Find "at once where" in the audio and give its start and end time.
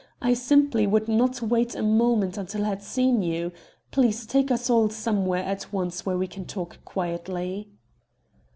5.43-6.17